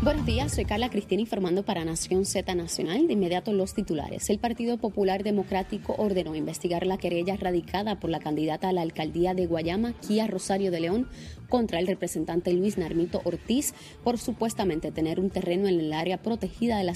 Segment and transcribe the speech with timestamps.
[0.00, 3.08] Buenos días, soy Carla Cristina informando para Nación Z Nacional.
[3.08, 4.30] De inmediato los titulares.
[4.30, 9.34] El Partido Popular Democrático ordenó investigar la querella radicada por la candidata a la alcaldía
[9.34, 11.08] de Guayama, Kia Rosario de León,
[11.48, 16.78] contra el representante Luis Narmito Ortiz por supuestamente tener un terreno en el área protegida
[16.78, 16.94] de la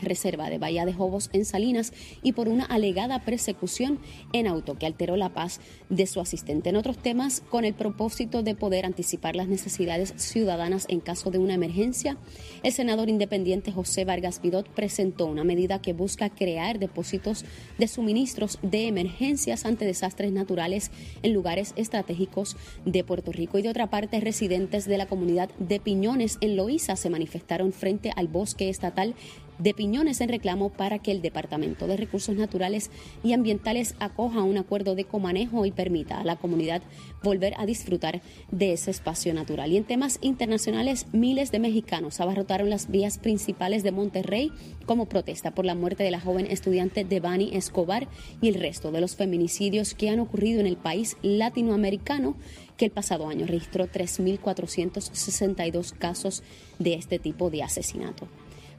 [0.00, 1.92] reserva de Bahía de Jobos en Salinas
[2.22, 3.98] y por una alegada persecución
[4.32, 6.70] en auto que alteró la paz de su asistente.
[6.70, 11.38] En otros temas, con el propósito de poder anticipar las necesidades ciudadanas en caso de
[11.38, 12.16] una emergencia,
[12.62, 17.44] el senador independiente José Vargas Vidot presentó una medida que busca crear depósitos
[17.78, 20.90] de suministros de emergencias ante desastres naturales
[21.22, 23.58] en lugares estratégicos de Puerto Rico.
[23.58, 28.10] Y de otra parte, residentes de la comunidad de Piñones en Loíza se manifestaron frente
[28.16, 29.14] al bosque estatal
[29.58, 32.90] de Piñones en reclamo para que el Departamento de Recursos Naturales
[33.22, 36.82] y Ambientales acoja un acuerdo de comanejo y permita a la comunidad
[37.22, 39.70] volver a disfrutar de ese espacio natural.
[39.70, 44.50] Y en temas internacionales, miles de mexicanos abarrotaron las vías principales de Monterrey
[44.86, 48.08] como protesta por la muerte de la joven estudiante Devani Escobar
[48.40, 52.36] y el resto de los feminicidios que han ocurrido en el país latinoamericano
[52.82, 56.42] que el pasado año registró 3.462 casos
[56.80, 58.26] de este tipo de asesinato.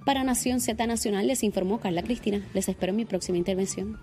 [0.05, 2.45] Para Nación Z Nacional les informó Carla Cristina.
[2.53, 3.97] Les espero en mi próxima intervención.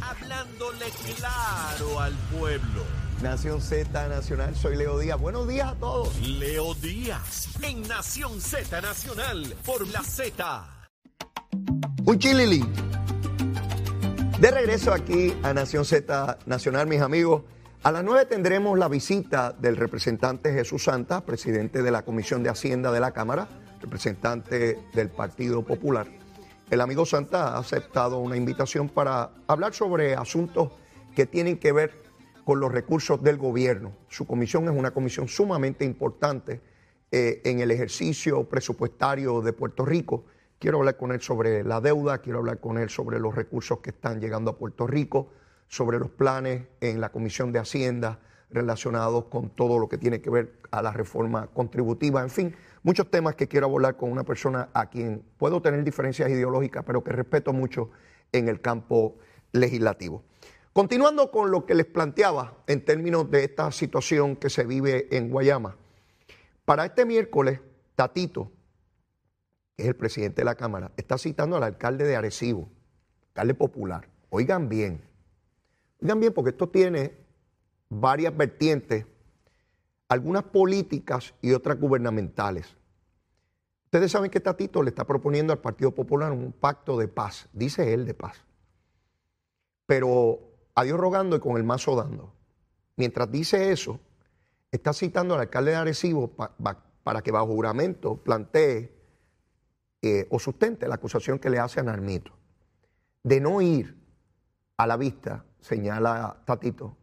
[0.00, 0.86] Hablándole
[1.16, 2.84] claro al pueblo.
[3.20, 5.18] Nación Z Nacional, soy Leo Díaz.
[5.18, 6.16] Buenos días a todos.
[6.20, 10.86] Leo Díaz, en Nación Z Nacional, por la Z.
[12.04, 12.64] Un chilili.
[14.38, 17.42] De regreso aquí a Nación Z Nacional, mis amigos.
[17.86, 22.50] A las 9 tendremos la visita del representante Jesús Santa, presidente de la Comisión de
[22.50, 23.46] Hacienda de la Cámara
[23.80, 26.08] representante del Partido Popular.
[26.68, 30.72] El amigo Santa ha aceptado una invitación para hablar sobre asuntos
[31.14, 32.02] que tienen que ver
[32.44, 33.92] con los recursos del gobierno.
[34.08, 36.60] Su comisión es una comisión sumamente importante
[37.12, 40.24] eh, en el ejercicio presupuestario de Puerto Rico.
[40.58, 43.90] Quiero hablar con él sobre la deuda, quiero hablar con él sobre los recursos que
[43.90, 45.28] están llegando a Puerto Rico,
[45.68, 50.30] sobre los planes en la Comisión de Hacienda relacionados con todo lo que tiene que
[50.30, 54.68] ver a la reforma contributiva, en fin, muchos temas que quiero abordar con una persona
[54.72, 57.90] a quien puedo tener diferencias ideológicas, pero que respeto mucho
[58.32, 59.16] en el campo
[59.52, 60.22] legislativo.
[60.72, 65.30] Continuando con lo que les planteaba en términos de esta situación que se vive en
[65.30, 65.76] Guayama,
[66.64, 67.60] para este miércoles,
[67.94, 68.52] Tatito,
[69.76, 72.68] que es el presidente de la Cámara, está citando al alcalde de Arecibo,
[73.28, 74.08] alcalde popular.
[74.30, 75.00] Oigan bien,
[76.02, 77.16] oigan bien porque esto tiene
[77.88, 79.06] varias vertientes
[80.08, 82.76] algunas políticas y otras gubernamentales.
[83.84, 87.92] Ustedes saben que Tatito le está proponiendo al Partido Popular un pacto de paz, dice
[87.94, 88.44] él de paz.
[89.86, 90.40] Pero
[90.74, 92.32] a Dios rogando y con el mazo dando.
[92.96, 94.00] Mientras dice eso,
[94.70, 98.92] está citando al alcalde de Arecibo para que bajo juramento plantee
[100.02, 102.32] eh, o sustente la acusación que le hace a Narmito.
[103.22, 103.96] De no ir
[104.76, 106.96] a la vista, señala Tatito,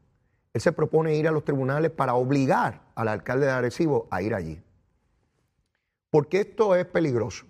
[0.53, 4.33] él se propone ir a los tribunales para obligar al alcalde de Arecibo a ir
[4.33, 4.61] allí.
[6.11, 7.45] Porque esto es peligroso.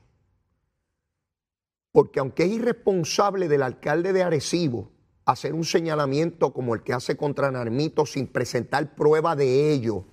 [1.91, 4.89] Porque aunque es irresponsable del alcalde de Arecibo
[5.25, 10.05] hacer un señalamiento como el que hace contra Narmito sin presentar prueba de ello,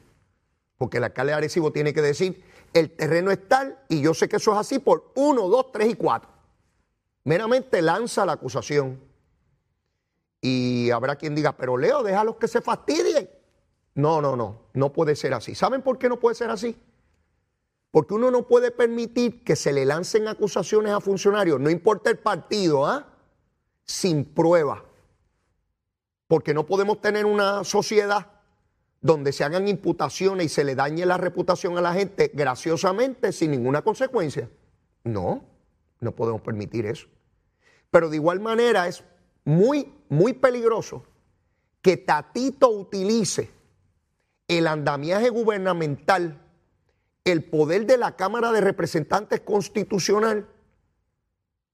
[0.76, 4.28] porque el alcalde de Arecibo tiene que decir, el terreno es tal y yo sé
[4.28, 6.30] que eso es así por uno, dos, tres y cuatro.
[7.24, 9.00] Meramente lanza la acusación.
[10.40, 13.28] Y habrá quien diga, pero Leo, déjalos que se fastidien.
[13.94, 15.54] No, no, no, no puede ser así.
[15.54, 16.76] ¿Saben por qué no puede ser así?
[17.90, 22.18] Porque uno no puede permitir que se le lancen acusaciones a funcionarios, no importa el
[22.18, 23.06] partido, ¿ah?
[23.84, 24.84] sin prueba.
[26.28, 28.28] Porque no podemos tener una sociedad
[29.00, 33.50] donde se hagan imputaciones y se le dañe la reputación a la gente graciosamente sin
[33.50, 34.48] ninguna consecuencia.
[35.02, 35.42] No,
[35.98, 37.08] no podemos permitir eso.
[37.90, 39.02] Pero de igual manera es
[39.44, 41.04] muy, muy peligroso
[41.82, 43.50] que Tatito utilice
[44.48, 46.40] el andamiaje gubernamental,
[47.24, 50.48] el poder de la Cámara de Representantes Constitucional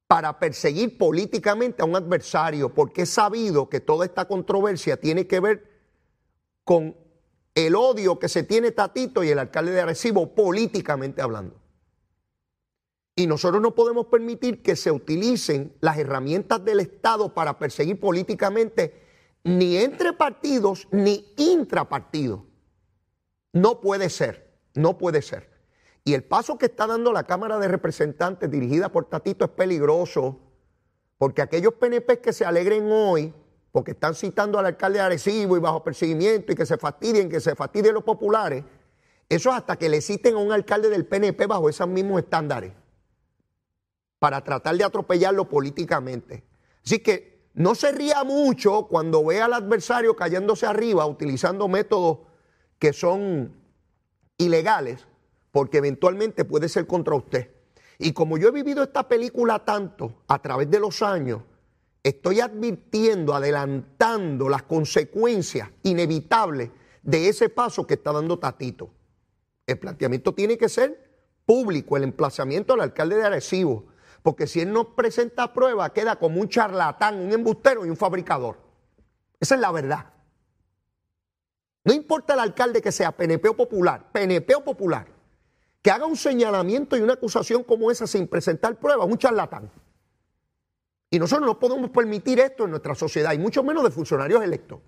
[0.07, 5.41] para perseguir políticamente a un adversario, porque es sabido que toda esta controversia tiene que
[5.41, 5.71] ver
[6.65, 6.97] con
[7.55, 11.66] el odio que se tiene Tatito y el alcalde de Arecibo políticamente hablando.
[13.19, 19.03] Y nosotros no podemos permitir que se utilicen las herramientas del Estado para perseguir políticamente
[19.43, 22.43] ni entre partidos ni intrapartidos.
[23.55, 25.49] No puede ser, no puede ser.
[26.05, 30.39] Y el paso que está dando la Cámara de Representantes dirigida por Tatito es peligroso,
[31.17, 33.33] porque aquellos PNP que se alegren hoy,
[33.73, 37.41] porque están citando al alcalde de Arecibo y bajo perseguimiento y que se fastidien, que
[37.41, 38.63] se fastidien los populares,
[39.29, 42.73] Eso es hasta que le citen a un alcalde del PNP bajo esos mismos estándares
[44.27, 46.43] para tratar de atropellarlo políticamente.
[46.85, 52.27] Así que no se ría mucho cuando ve al adversario cayéndose arriba utilizando métodos
[52.81, 53.55] que son
[54.37, 55.07] ilegales,
[55.53, 57.53] porque eventualmente puede ser contra usted.
[58.01, 61.43] Y como yo he vivido esta película tanto a través de los años,
[62.03, 66.71] estoy advirtiendo, adelantando las consecuencias inevitables
[67.05, 68.91] de ese paso que está dando Tatito.
[69.69, 73.95] El planteamiento tiene que ser público, el emplazamiento del alcalde de Arecibo,
[74.27, 78.59] porque si él no presenta prueba, queda como un charlatán, un embustero y un fabricador.
[79.39, 80.07] Esa es la verdad.
[81.85, 85.07] No importa el alcalde que sea PNP o popular, PNP o popular,
[85.81, 89.71] que haga un señalamiento y una acusación como esa sin presentar pruebas, un charlatán.
[91.09, 94.81] Y nosotros no podemos permitir esto en nuestra sociedad, y mucho menos de funcionarios electos.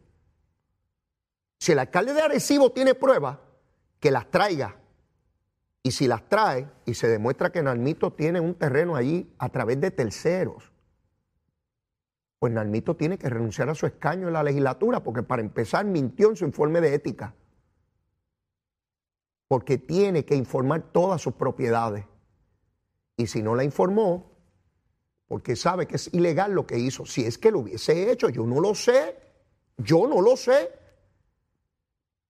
[1.60, 3.38] Si el alcalde de Arecibo tiene pruebas,
[4.00, 4.74] que las traiga.
[5.88, 9.80] Y si las trae y se demuestra que Nalmito tiene un terreno allí a través
[9.80, 10.70] de terceros,
[12.38, 16.28] pues Nalmito tiene que renunciar a su escaño en la legislatura, porque para empezar mintió
[16.28, 17.34] en su informe de ética.
[19.48, 22.04] Porque tiene que informar todas sus propiedades.
[23.16, 24.30] Y si no la informó,
[25.26, 28.44] porque sabe que es ilegal lo que hizo, si es que lo hubiese hecho, yo
[28.44, 29.16] no lo sé,
[29.78, 30.70] yo no lo sé.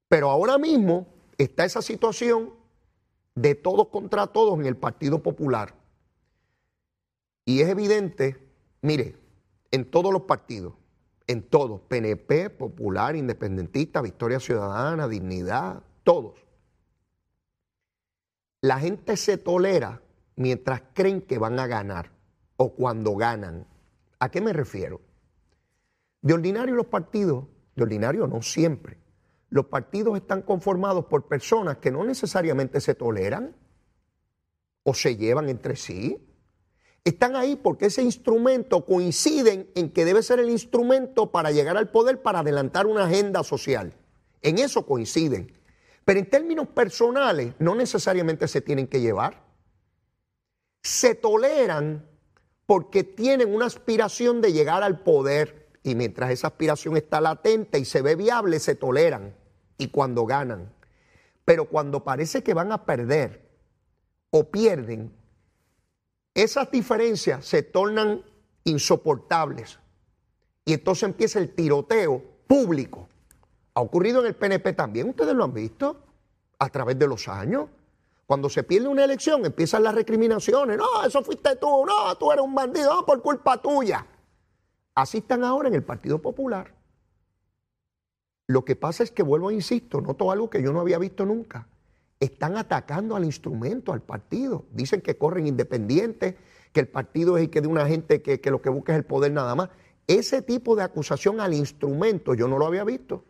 [0.07, 2.57] Pero ahora mismo está esa situación
[3.43, 5.75] de todos contra todos en el Partido Popular.
[7.45, 8.37] Y es evidente,
[8.83, 9.17] mire,
[9.71, 10.75] en todos los partidos,
[11.27, 16.45] en todos, PNP, Popular, Independentista, Victoria Ciudadana, Dignidad, todos.
[18.61, 20.03] La gente se tolera
[20.35, 22.11] mientras creen que van a ganar
[22.57, 23.67] o cuando ganan.
[24.19, 25.01] ¿A qué me refiero?
[26.23, 27.45] De ordinario los partidos,
[27.77, 28.99] de ordinario no siempre,
[29.51, 33.57] los partidos están conformados por personas que no necesariamente se toleran
[34.83, 36.25] o se llevan entre sí.
[37.05, 41.91] Están ahí porque ese instrumento coinciden en que debe ser el instrumento para llegar al
[41.91, 43.95] poder, para adelantar una agenda social.
[44.43, 45.53] En eso coinciden.
[46.05, 49.43] Pero en términos personales no necesariamente se tienen que llevar.
[50.83, 52.07] Se toleran
[52.67, 57.87] porque tienen una aspiración de llegar al poder y mientras esa aspiración está latente y
[57.87, 59.38] se ve viable, se toleran
[59.79, 60.71] y cuando ganan.
[61.45, 63.49] Pero cuando parece que van a perder
[64.31, 65.11] o pierden,
[66.35, 68.23] esas diferencias se tornan
[68.65, 69.79] insoportables.
[70.65, 73.09] Y entonces empieza el tiroteo público.
[73.75, 76.03] Ha ocurrido en el PNP también, ustedes lo han visto
[76.59, 77.69] a través de los años.
[78.27, 80.77] Cuando se pierde una elección empiezan las recriminaciones.
[80.77, 84.07] No, eso fuiste tú, no, tú eres un bandido, no, por culpa tuya.
[84.95, 86.78] Así están ahora en el Partido Popular.
[88.49, 91.27] Lo que pasa es que, vuelvo a insisto, noto algo que yo no había visto
[91.27, 91.69] nunca.
[92.19, 94.65] Están atacando al instrumento, al partido.
[94.73, 96.35] Dicen que corren independientes,
[96.73, 98.99] que el partido es el que de una gente que, que lo que busca es
[98.99, 99.69] el poder nada más.
[100.07, 103.23] Ese tipo de acusación al instrumento yo no lo había visto.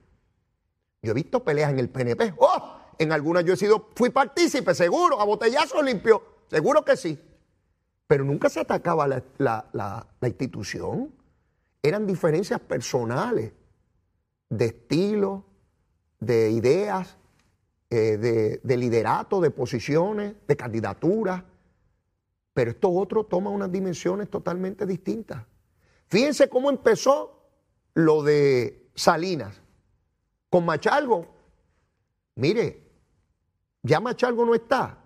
[1.02, 2.34] Yo he visto peleas en el PNP.
[2.38, 2.76] ¡Oh!
[2.96, 7.18] En algunas yo he sido, fui partícipe, seguro, a botellazo limpio, seguro que sí.
[8.06, 11.12] Pero nunca se atacaba la, la institución.
[11.82, 13.52] Eran diferencias personales
[14.50, 15.44] de estilo,
[16.20, 17.16] de ideas,
[17.90, 21.42] eh, de, liderato, de posiciones, de candidaturas.
[22.52, 25.44] Pero esto otro toma unas dimensiones totalmente distintas.
[26.08, 27.42] Fíjense cómo empezó
[27.94, 29.60] lo de Salinas.
[30.50, 31.26] Con Machalgo,
[32.34, 32.82] mire,
[33.82, 34.98] ya Machalgo no está.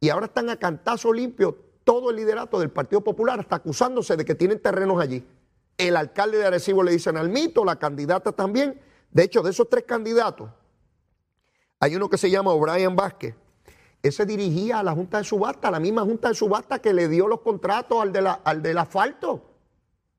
[0.00, 4.24] Y ahora están a cantazo limpio todo el liderato del Partido Popular, hasta acusándose de
[4.24, 5.26] que tienen terrenos allí.
[5.76, 8.80] El alcalde de Arecibo le dicen al mito, la candidata también.
[9.10, 10.50] De hecho, de esos tres candidatos,
[11.80, 13.34] hay uno que se llama O'Brien Vázquez.
[14.02, 17.26] Ese dirigía a la Junta de Subasta, la misma Junta de Subasta que le dio
[17.26, 19.42] los contratos al, de la, al del asfalto.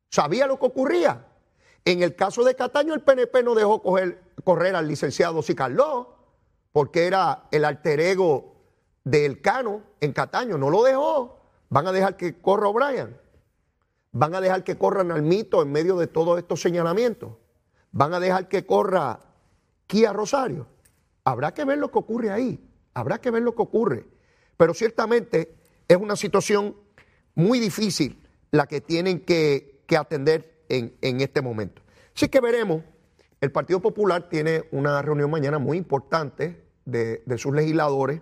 [0.10, 1.26] Sabía lo que ocurría.
[1.86, 3.82] En el caso de Cataño, el PNP no dejó
[4.44, 6.16] correr al licenciado Sicarló,
[6.72, 8.56] porque era el alter ego
[9.04, 10.58] del Cano en Cataño.
[10.58, 11.40] No lo dejó.
[11.70, 13.25] Van a dejar que corra O'Brien
[14.16, 17.34] van a dejar que corran al mito en medio de todos estos señalamientos.
[17.92, 19.20] Van a dejar que corra
[19.88, 20.68] Kia Rosario.
[21.26, 22.66] Habrá que ver lo que ocurre ahí.
[22.94, 24.06] Habrá que ver lo que ocurre.
[24.56, 25.58] Pero ciertamente
[25.90, 26.78] es una situación
[27.36, 31.82] muy difícil la que tienen que, atender en, este momento.
[32.16, 32.84] Así que veremos.
[33.42, 38.22] El Partido Popular tiene una reunión mañana muy importante de, sus legisladores.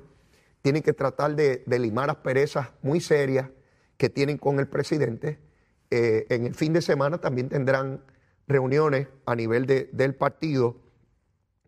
[0.63, 3.51] Tienen que tratar de, de limar asperezas muy serias
[3.97, 5.52] que tienen con el presidente
[5.95, 8.03] eh, en el fin de semana también tendrán
[8.47, 10.77] reuniones a nivel del partido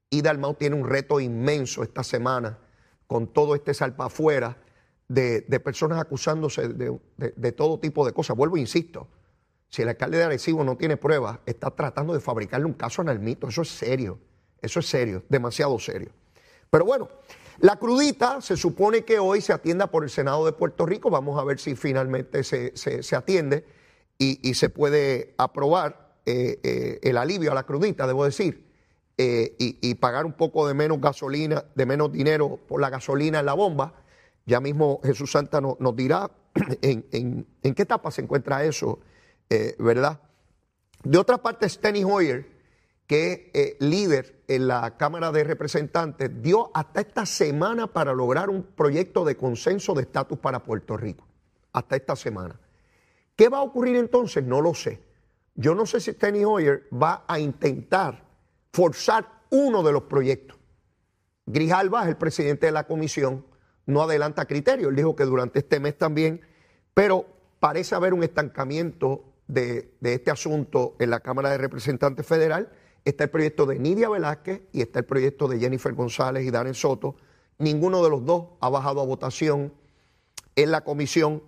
[0.10, 2.58] y Dalmau tiene un reto inmenso esta semana
[3.06, 4.58] con todo este salpa afuera
[5.08, 8.36] de, personas acusándose de, todo tipo de cosas.
[8.36, 9.08] Vuelvo e insisto,
[9.70, 13.06] si el alcalde de Arecibo no tiene pruebas, está tratando de fabricarle un caso a
[13.06, 13.48] Nalmito.
[13.48, 14.18] Eso es serio,
[14.60, 16.10] eso es serio, demasiado serio.
[16.72, 17.10] Pero bueno,
[17.60, 21.12] la crudita se supone que hoy se atienda por el Senado de Puerto Rico.
[21.12, 23.66] Vamos a ver si finalmente se, atiende
[24.18, 28.66] y, se puede aprobar eh, eh, el alivio a la crudita, debo decir,
[29.18, 33.46] eh, y, pagar un poco de menos gasolina, de menos dinero por la gasolina en
[33.46, 33.94] la bomba.
[34.46, 36.32] Ya mismo Jesús Santa nos dirá
[36.82, 39.00] en, qué etapa se encuentra eso,
[39.80, 40.20] ¿verdad?
[41.04, 42.56] De otra parte, Steny Hoyer
[43.08, 48.64] que eh, líder en la Cámara de Representantes dio hasta esta semana para lograr un
[48.64, 51.28] proyecto de consenso de estatus para Puerto Rico.
[51.74, 52.60] Hasta esta semana.
[53.36, 54.44] ¿Qué va a ocurrir entonces?
[54.44, 55.02] No lo sé.
[55.56, 58.26] Yo no sé si Steny Hoyer va a intentar
[58.74, 60.58] forzar uno de los proyectos.
[61.46, 63.46] Grijalva el presidente de la comisión,
[63.86, 64.90] no adelanta criterio.
[64.90, 66.42] Él dijo que durante este mes también,
[66.94, 67.26] pero
[67.60, 72.70] parece haber un estancamiento de, de este asunto en la Cámara de Representantes Federal
[73.06, 76.74] Está el proyecto de Nidia Velázquez y está el proyecto de Jennifer González y Darren
[76.74, 77.16] Soto.
[77.60, 79.72] Ninguno de los dos ha bajado a votación
[80.56, 81.44] en la comisión,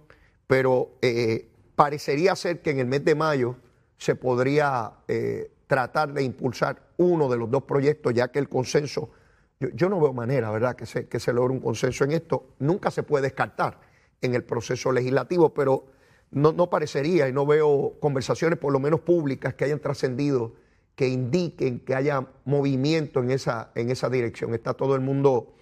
[0.46, 3.56] pero eh, parecería ser que en el mes de mayo
[4.00, 9.12] se podría eh, tratar de impulsar uno de los dos proyectos, ya que el consenso,
[9.60, 12.48] yo, no veo manera, ¿verdad?, que se, que se logre un consenso en esto.
[12.58, 13.80] Nunca se puede descartar
[14.22, 15.86] en el proceso legislativo, pero
[16.32, 20.54] no, no parecería y no veo conversaciones, por lo menos públicas, que hayan trascendido
[20.96, 24.56] que indiquen que haya movimiento en esa, en esa dirección.
[24.56, 25.54] Está todo el mundo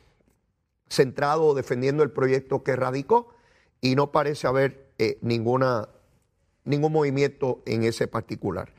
[0.87, 3.35] centrado defendiendo el proyecto que radicó
[3.81, 5.89] y no parece haber eh, ninguna,
[6.65, 8.73] ningún movimiento en ese particular.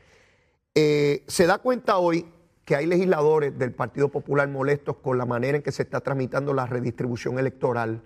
[0.75, 2.25] Eh, se da cuenta hoy
[2.63, 6.53] que hay legisladores del Partido Popular molestos con la manera en que se está tramitando
[6.53, 8.03] la redistribución electoral.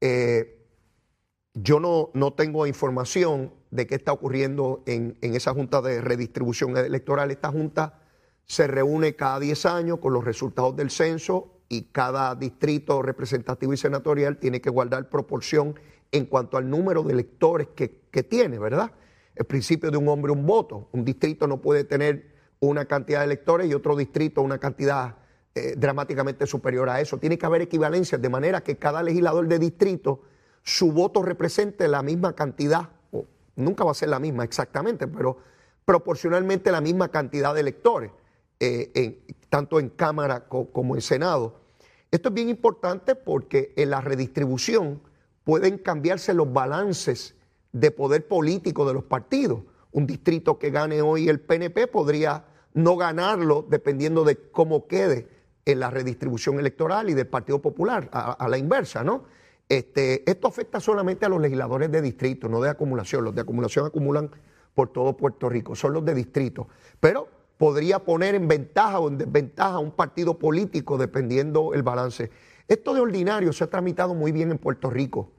[0.00, 0.66] Eh,
[1.54, 7.30] yo no, no tengo información de qué está ocurriendo en, esa Junta de Redistribución Electoral.
[7.30, 8.00] Esta Junta
[8.44, 13.76] se reúne cada 10 años con los resultados del censo y cada distrito representativo y
[13.76, 15.78] senatorial tiene que guardar proporción
[16.12, 17.88] en cuanto al número de electores que,
[18.24, 18.90] tiene, ¿verdad?
[19.36, 20.88] El principio de un hombre, un voto.
[20.92, 25.14] Un distrito no puede tener una cantidad de electores y otro distrito una cantidad
[25.54, 27.18] eh, dramáticamente superior a eso.
[27.18, 30.22] Tiene que haber equivalencias de manera que cada legislador de distrito,
[30.64, 32.90] su voto represente la misma cantidad
[33.58, 35.36] nunca va a ser la misma exactamente, pero
[35.84, 38.10] proporcionalmente la misma cantidad de electores,
[38.60, 41.60] eh, tanto en Cámara como en Senado.
[42.10, 45.02] Esto es bien importante porque en la redistribución
[45.48, 47.34] pueden cambiarse los balances
[47.72, 49.62] de poder político de los partidos.
[49.92, 55.26] Un distrito que gane hoy el PNP podría no ganarlo dependiendo de cómo quede
[55.64, 59.24] en la redistribución electoral y del Partido Popular, a la inversa, ¿no?
[59.70, 63.24] Este, esto afecta solamente a los legisladores de distrito, no de acumulación.
[63.24, 64.30] Los de acumulación acumulan
[64.74, 66.68] por todo Puerto Rico, son los de distrito.
[67.00, 67.26] Pero
[67.56, 72.30] podría poner en ventaja o en desventaja a un partido político dependiendo el balance.
[72.68, 75.32] Esto de ordinario se ha tramitado muy bien en Puerto Rico.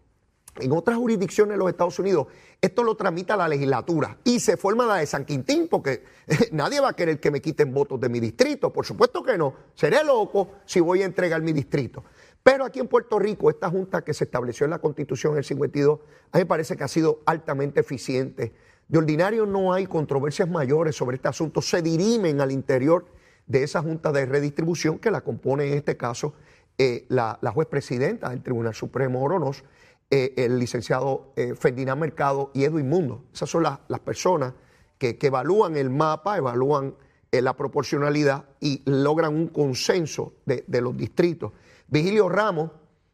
[0.62, 2.28] En otras jurisdicciones de los Estados Unidos,
[2.62, 6.04] esto lo tramita la legislatura y se forma la de San Quintín, porque
[6.51, 8.72] nadie va a querer que me quiten votos de mi distrito.
[8.72, 9.54] Por supuesto que no.
[9.75, 12.04] Seré loco si voy a entregar mi distrito.
[12.44, 15.44] Pero aquí en Puerto Rico, esta junta que se estableció en la Constitución en el
[15.44, 16.00] 52,
[16.32, 18.54] a mí me parece que ha sido altamente eficiente.
[18.88, 21.62] De ordinario no hay controversias mayores sobre este asunto.
[21.62, 23.06] Se dirimen al interior
[23.46, 26.34] de esa junta de redistribución que la compone en este caso
[26.82, 29.66] eh, la, juez presidenta del Tribunal Supremo Oronos,
[30.12, 33.25] eh, el licenciado eh, Ferdinand Mercado y Edwin Mundo.
[33.34, 34.54] Esas son las personas
[34.98, 36.96] que, evalúan el mapa, evalúan
[37.32, 41.51] la proporcionalidad y logran un consenso de los distritos.
[41.88, 42.72] Vigilio Ramos,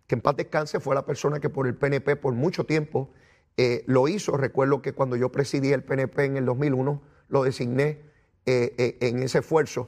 [0.08, 3.10] que en paz descanse, fue la persona que por el PNP por mucho tiempo
[3.58, 4.36] eh, lo hizo.
[4.38, 8.02] Recuerdo que cuando yo presidí el PNP en el 2001, lo designé
[8.46, 9.88] eh, eh, en ese esfuerzo.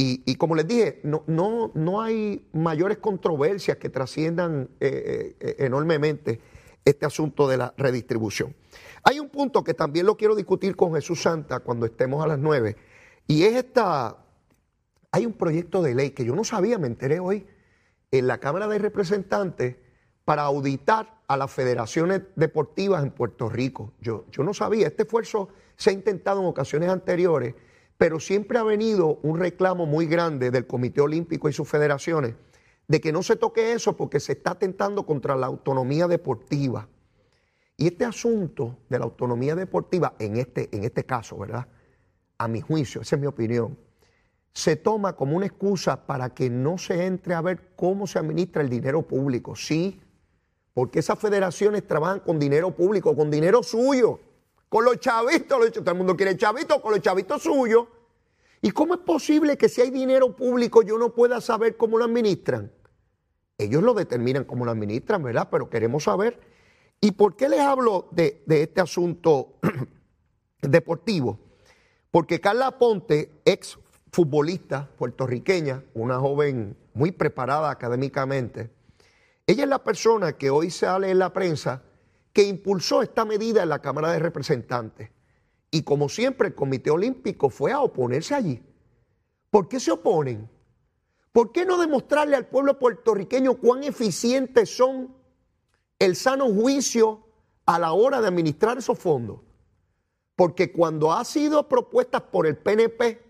[0.00, 6.40] Y, como les dije, no, no, no hay mayores controversias que trasciendan enormemente
[6.84, 8.54] este asunto de la redistribución.
[9.02, 12.38] Hay un punto que también lo quiero discutir con Jesús Santa cuando estemos a las
[12.38, 12.76] nueve,
[13.26, 14.24] y es esta,
[15.10, 17.46] hay un proyecto de ley que yo no sabía, me enteré hoy,
[18.12, 19.76] en la Cámara de Representantes
[20.24, 23.92] para auditar a las federaciones deportivas en Puerto Rico.
[24.00, 27.54] Yo, yo no sabía, este esfuerzo se ha intentado en ocasiones anteriores,
[27.98, 32.34] pero siempre ha venido un reclamo muy grande del Comité Olímpico y sus federaciones
[32.86, 36.88] de que no se toque eso porque se está atentando contra la autonomía deportiva.
[37.76, 41.66] Y este asunto de la autonomía deportiva, en este, en este caso, ¿verdad?
[42.38, 43.76] A mi juicio, esa es mi opinión,
[44.52, 48.62] se toma como una excusa para que no se entre a ver cómo se administra
[48.62, 49.54] el dinero público.
[49.54, 50.00] Sí,
[50.72, 54.20] porque esas federaciones trabajan con dinero público, con dinero suyo,
[54.68, 57.86] con los chavitos, todo el mundo quiere chavitos, con los chavitos suyos.
[58.60, 62.04] ¿Y cómo es posible que si hay dinero público yo no pueda saber cómo lo
[62.04, 62.72] administran?
[63.56, 65.48] Ellos lo determinan cómo lo administran, ¿verdad?
[65.50, 66.40] Pero queremos saber.
[67.00, 69.54] ¿Y por qué les hablo de, de este asunto
[70.62, 71.38] deportivo?
[72.10, 73.78] Porque Carla Ponte, ex
[74.10, 78.70] futbolista puertorriqueña, una joven muy preparada académicamente,
[79.46, 81.82] ella es la persona que hoy sale en la prensa
[82.38, 85.10] que impulsó esta medida en la Cámara de Representantes.
[85.72, 88.62] Y como siempre, el Comité Olímpico fue a oponerse allí.
[89.50, 90.48] ¿Por qué se oponen?
[91.32, 95.16] ¿Por qué no demostrarle al pueblo puertorriqueño cuán eficientes son
[95.98, 97.26] el sano juicio
[97.66, 99.40] a la hora de administrar esos fondos?
[100.36, 103.20] Porque cuando ha sido propuestas por el PNP,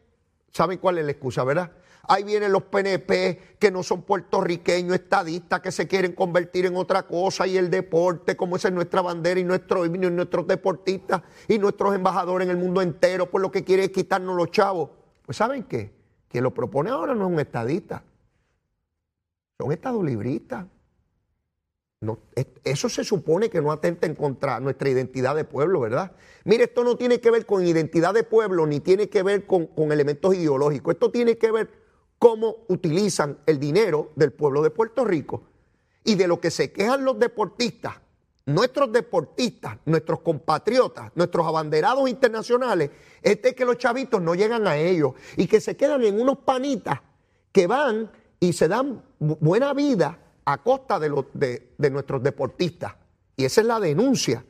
[0.53, 1.73] ¿saben cuál es la excusa, verdad?
[2.11, 7.03] Ahí vienen los PNP que no son puertorriqueños, estadistas, que se quieren convertir en otra
[7.03, 11.59] cosa y el deporte, como esa es nuestra bandera y nuestro y nuestros deportistas y
[11.59, 14.89] nuestros embajadores en el mundo entero, por lo que quiere es quitarnos los chavos.
[15.27, 15.93] Pues ¿saben qué?
[16.29, 18.03] Quien lo propone ahora no es un estadista,
[19.61, 20.65] son estadolibristas.
[22.01, 22.21] No,
[22.65, 26.13] eso se supone que no atenten contra nuestra identidad de pueblo, ¿verdad?
[26.45, 29.67] Mire, esto no tiene que ver con identidad de pueblo, ni tiene que ver con,
[29.67, 30.95] con elementos ideológicos.
[30.95, 31.88] Esto tiene que ver
[32.19, 35.43] cómo utilizan el dinero del pueblo de Puerto Rico
[36.05, 37.95] y de lo que se quejan los deportistas,
[38.47, 42.91] nuestros deportistas, nuestros compatriotas, nuestros abanderados internacionales,
[43.23, 46.39] es de que los chavitos no llegan a ellos y que se quedan en unos
[46.39, 47.01] panitas
[47.53, 48.11] que van
[48.41, 52.95] y se dan buena vida a costa de, de nuestros deportistas.
[53.37, 54.45] Y esa es la denuncia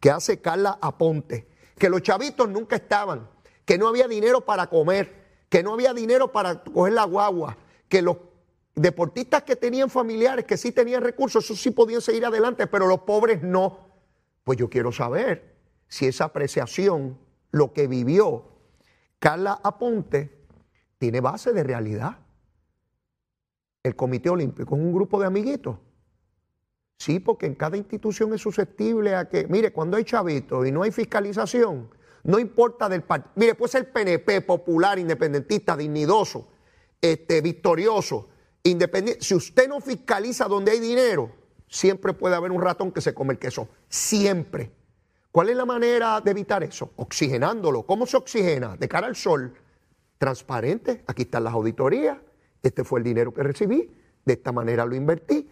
[0.00, 3.28] que hace Carla Aponte, que los chavitos nunca estaban,
[3.64, 5.23] que no había dinero para comer,
[5.54, 7.56] que no había dinero para coger la guagua,
[7.88, 8.16] que los
[8.74, 13.02] deportistas que tenían familiares, que sí tenían recursos, esos sí podían seguir adelante, pero los
[13.02, 13.78] pobres no.
[14.42, 15.54] Pues yo quiero saber
[15.86, 17.16] si esa apreciación,
[17.52, 18.46] lo que vivió
[19.20, 20.44] Carla Aponte,
[20.98, 22.18] tiene base de realidad.
[23.84, 25.78] El Comité Olímpico es un grupo de amiguitos.
[26.98, 30.82] Sí, porque en cada institución es susceptible a que, mire, cuando hay chavitos y no
[30.82, 31.90] hay fiscalización,
[32.24, 33.32] no importa del partido.
[33.36, 36.48] Mire, puede ser PNP, popular, independentista, dignidoso,
[37.00, 38.28] este, victorioso,
[38.62, 39.22] independiente.
[39.22, 41.30] Si usted no fiscaliza donde hay dinero,
[41.68, 43.68] siempre puede haber un ratón que se come el queso.
[43.88, 44.72] Siempre.
[45.30, 46.92] ¿Cuál es la manera de evitar eso?
[46.96, 47.82] Oxigenándolo.
[47.82, 48.76] ¿Cómo se oxigena?
[48.76, 49.52] De cara al sol.
[50.16, 51.04] Transparente.
[51.06, 52.16] Aquí están las auditorías.
[52.62, 53.90] Este fue el dinero que recibí.
[54.24, 55.46] De esta manera lo invertí.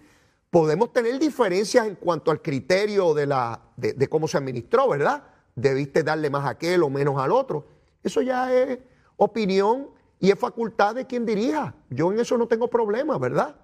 [0.48, 5.24] Podemos tener diferencias en cuanto al criterio de, la, de cómo se administró, ¿verdad?
[5.54, 7.66] Debiste darle más a aquel o menos al otro.
[8.02, 8.78] Eso ya es
[9.16, 9.88] opinión
[10.18, 11.74] y es facultad de quien dirija.
[11.90, 13.56] Yo en eso no tengo problema, ¿verdad?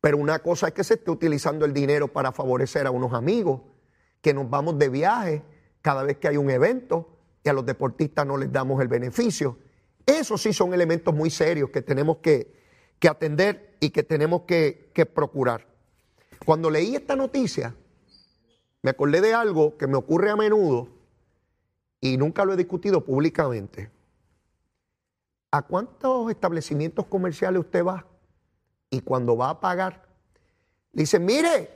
[0.00, 3.60] Pero una cosa es que se esté utilizando el dinero para favorecer a unos amigos,
[4.20, 5.42] que nos vamos de viaje
[5.82, 9.58] cada vez que hay un evento y a los deportistas no les damos el beneficio.
[10.04, 12.54] Esos sí son elementos muy serios que tenemos que,
[13.08, 15.66] atender y que tenemos que, que procurar.
[16.44, 17.74] Cuando leí esta noticia,
[18.82, 20.88] me acordé de algo que me ocurre a menudo
[22.00, 23.90] y nunca lo he discutido públicamente.
[25.50, 28.06] ¿A cuántos establecimientos comerciales usted va?
[28.90, 30.06] Y cuando va a pagar,
[30.92, 31.70] le dice, mire,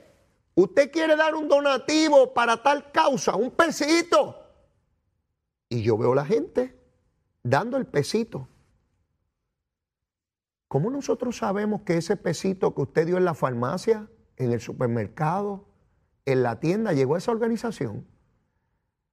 [0.55, 4.37] usted quiere dar un donativo para tal causa, un pesito.
[5.69, 6.77] Y yo veo la gente
[7.43, 8.47] dando el pesito.
[10.67, 15.65] ¿Cómo nosotros sabemos que ese pesito que usted dio en la farmacia, en el supermercado,
[16.25, 18.05] en la tienda llegó esa organización.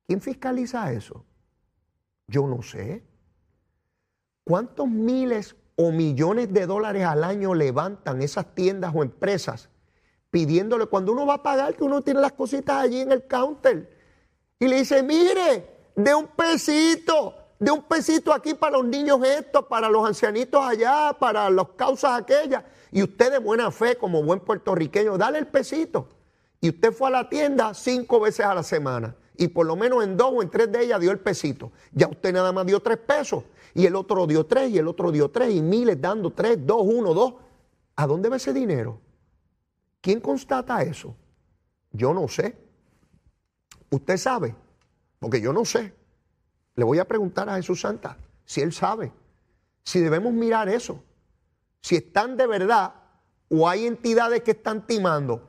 [0.07, 1.25] ¿Quién fiscaliza eso?
[2.27, 3.05] Yo no sé.
[4.45, 9.69] ¿Cuántos miles o millones de dólares al año levantan esas tiendas o empresas
[10.31, 13.97] pidiéndole cuando uno va a pagar que uno tiene las cositas allí en el counter
[14.59, 19.67] y le dice, mire, de un pesito, de un pesito aquí para los niños estos,
[19.67, 22.65] para los ancianitos allá, para las causas aquellas.
[22.91, 26.18] Y usted de buena fe, como buen puertorriqueño, dale el pesito
[26.61, 30.03] y usted fue a la tienda cinco veces a la semana y por lo menos
[30.03, 32.81] en dos o en tres de ellas dio el pesito, ya usted nada más dio
[32.81, 33.45] tres pesos
[33.75, 36.83] y el otro dio tres y el otro dio tres y miles dando tres, dos,
[36.83, 37.35] uno, dos.
[37.95, 39.01] ¿A dónde va ese dinero?
[40.01, 41.15] ¿Quién constata eso?
[41.93, 42.57] Yo no sé.
[43.91, 44.55] ¿Usted sabe?
[45.19, 45.95] Porque yo no sé.
[46.75, 49.13] Le voy a preguntar a Jesús Santa si él sabe,
[49.85, 51.03] si debemos mirar eso,
[51.81, 52.95] si están de verdad
[53.49, 55.48] o hay entidades que están timando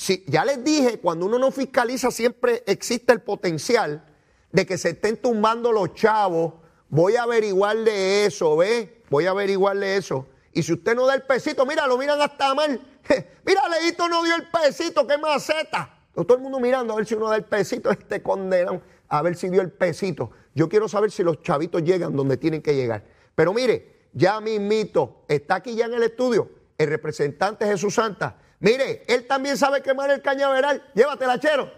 [0.00, 4.02] si, ya les dije, cuando uno no fiscaliza siempre existe el potencial
[4.50, 6.54] de que se estén tumbando los chavos.
[6.88, 9.02] Voy a averiguar de eso, ¿ve?
[9.10, 10.26] Voy a averiguarle eso.
[10.54, 12.80] Y si usted no da el pesito, mira, lo miran hasta mal.
[13.44, 15.98] mira, Leito no dio el pesito, qué maceta.
[16.14, 19.36] Todo el mundo mirando a ver si uno da el pesito, este condenado, a ver
[19.36, 20.30] si dio el pesito.
[20.54, 23.04] Yo quiero saber si los chavitos llegan donde tienen que llegar.
[23.34, 28.38] Pero mire, ya mismito, está aquí ya en el estudio el representante Jesús Santa.
[28.62, 30.82] Mire, él también sabe quemar el cañaveral.
[30.94, 31.72] Llévatela, chero.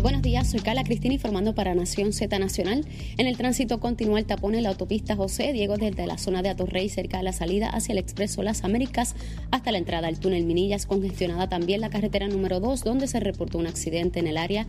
[0.00, 2.86] Buenos días, soy Carla Cristina informando para Nación Z Nacional.
[3.18, 6.50] En el tránsito continúa el tapón en la autopista José Diego desde la zona de
[6.50, 9.16] Atorrey cerca de la salida hacia el Expreso Las Américas
[9.50, 13.58] hasta la entrada al túnel Minillas, congestionada también la carretera número 2 donde se reportó
[13.58, 14.68] un accidente en el área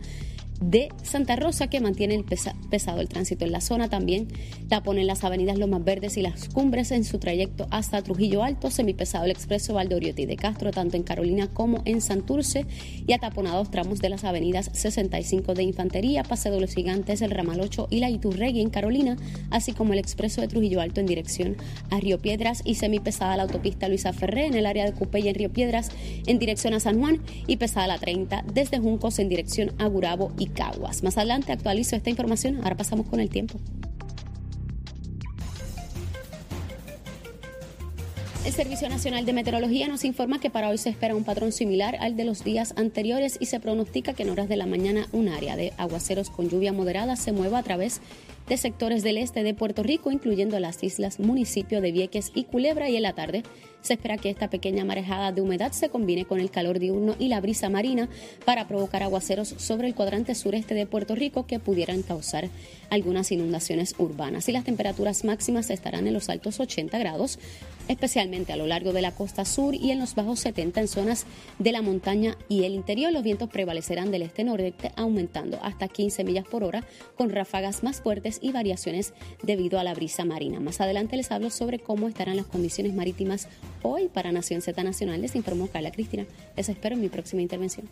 [0.60, 3.88] de Santa Rosa que mantiene el pesado el tránsito en la zona.
[3.88, 4.28] También
[4.68, 9.24] taponen las avenidas Lomas Verdes y las Cumbres en su trayecto hasta Trujillo Alto, semipesado
[9.24, 12.66] el expreso Valdoriotti de Castro, tanto en Carolina como en Santurce,
[13.06, 17.60] y ataponados tramos de las avenidas 65 de Infantería, Paseo de los Gigantes, el Ramal
[17.60, 19.16] 8 y la Iturregui en Carolina,
[19.50, 21.56] así como el expreso de Trujillo Alto en dirección
[21.90, 25.34] a Río Piedras y semipesada la autopista Luisa Ferré en el área de Cupey en
[25.34, 25.90] Río Piedras
[26.26, 30.32] en dirección a San Juan y pesada la 30 desde Juncos en dirección a Gurabo
[30.38, 31.02] y Caguas.
[31.02, 32.60] Más adelante actualizo esta información.
[32.62, 33.58] Ahora pasamos con el tiempo.
[38.48, 41.96] El Servicio Nacional de Meteorología nos informa que para hoy se espera un patrón similar
[42.00, 45.28] al de los días anteriores y se pronostica que en horas de la mañana un
[45.28, 48.00] área de aguaceros con lluvia moderada se mueva a través
[48.48, 52.88] de sectores del este de Puerto Rico, incluyendo las islas, municipio de Vieques y Culebra,
[52.88, 53.42] y en la tarde
[53.80, 57.28] se espera que esta pequeña marejada de humedad se combine con el calor diurno y
[57.28, 58.08] la brisa marina
[58.44, 62.48] para provocar aguaceros sobre el cuadrante sureste de Puerto Rico que pudieran causar
[62.90, 64.48] algunas inundaciones urbanas.
[64.48, 67.38] Y las temperaturas máximas estarán en los altos 80 grados,
[67.86, 71.26] especialmente a lo largo de la costa sur y en los bajos 70 en zonas
[71.58, 73.12] de la montaña y el interior.
[73.12, 76.84] Los vientos prevalecerán del este-nordeste, aumentando hasta 15 millas por hora,
[77.16, 80.60] con ráfagas más fuertes y variaciones debido a la brisa marina.
[80.60, 83.48] Más adelante les hablo sobre cómo estarán las condiciones marítimas
[83.82, 85.20] hoy para Nación Z Nacional.
[85.20, 86.26] Les informó Carla Cristina.
[86.56, 87.88] Les espero en mi próxima intervención.